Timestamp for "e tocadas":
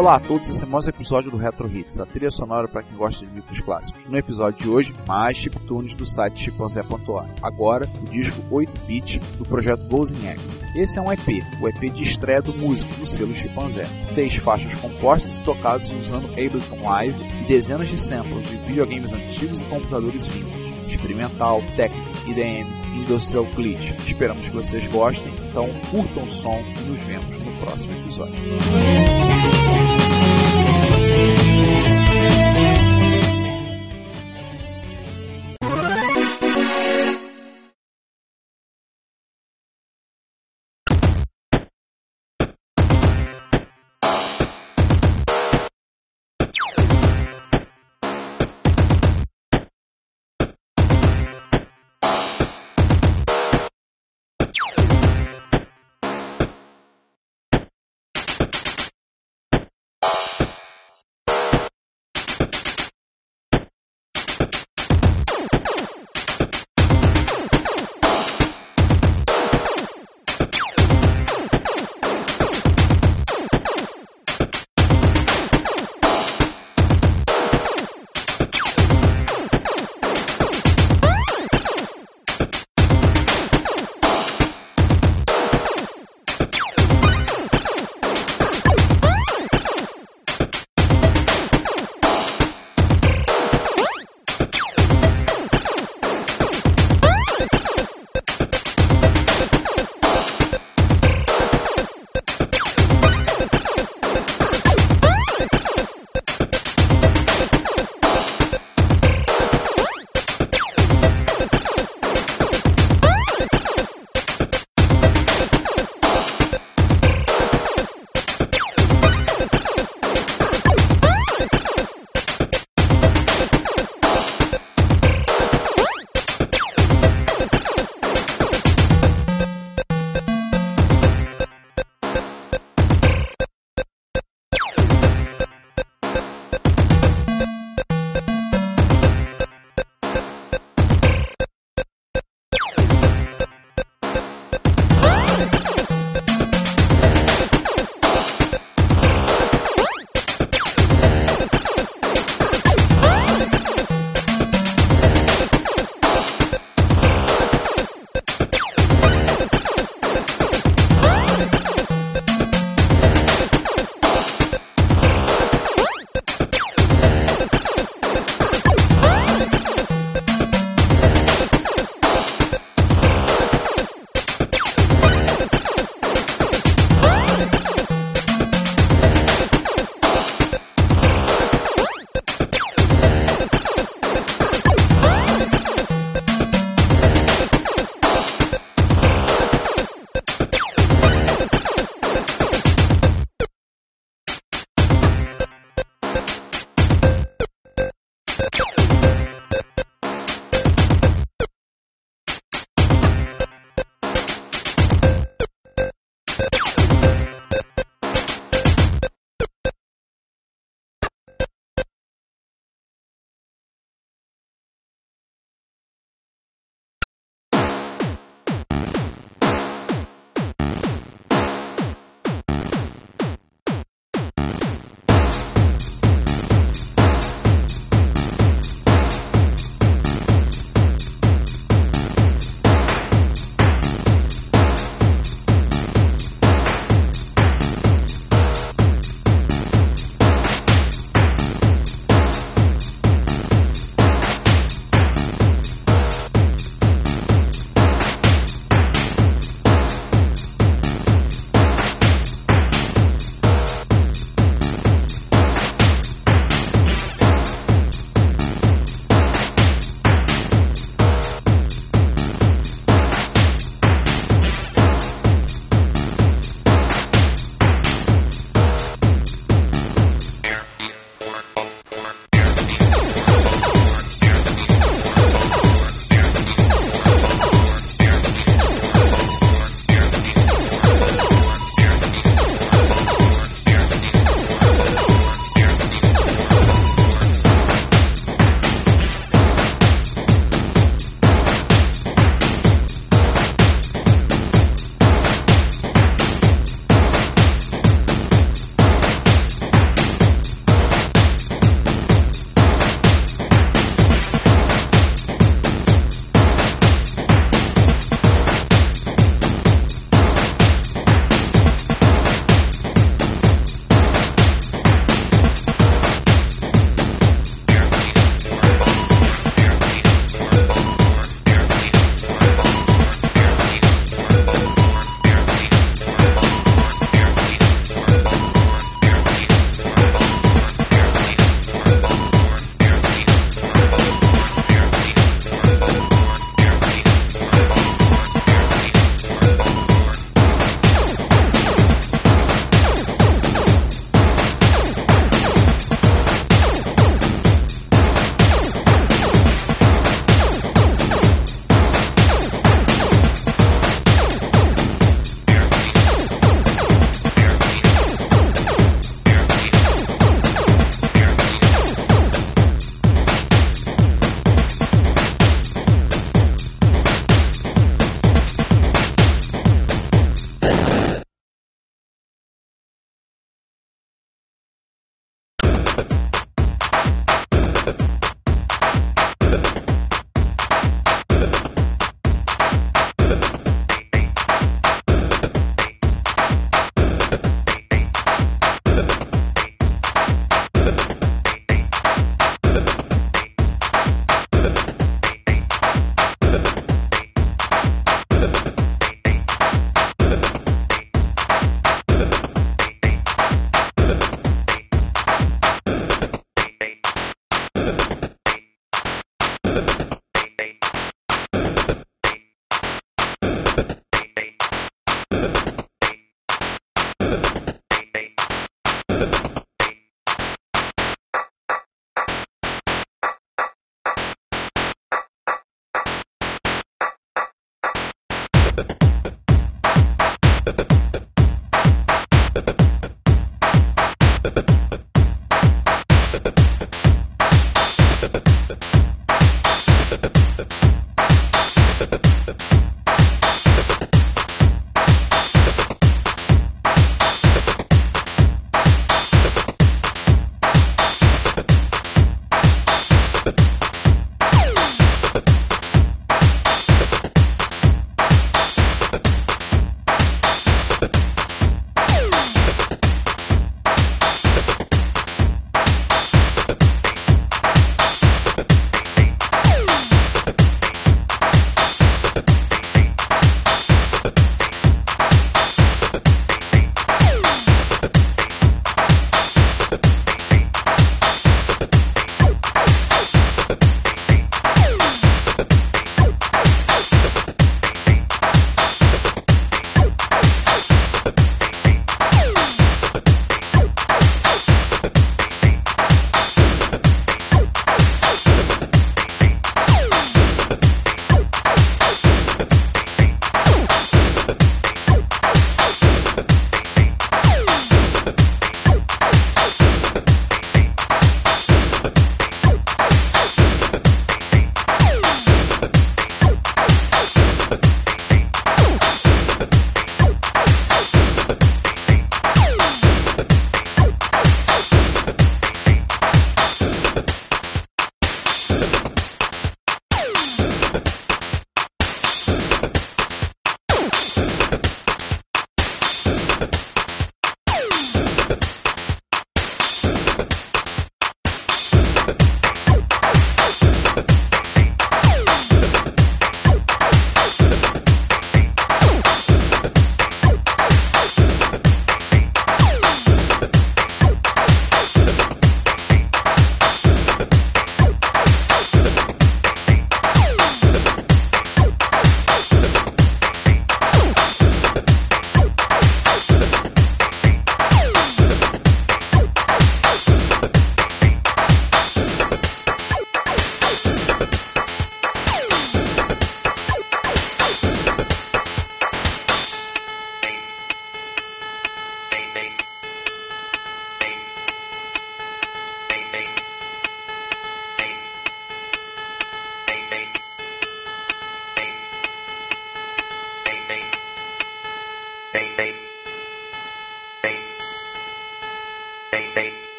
15.36-15.90